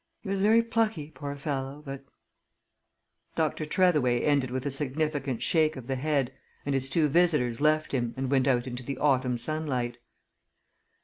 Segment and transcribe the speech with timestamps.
[0.23, 2.03] He was very plucky, poor fellow, but"
[3.35, 3.65] Dr.
[3.67, 6.33] Tretheway ended with a significant shake of the head,
[6.65, 9.99] and his two visitors left him and went out into the autumn sunlight.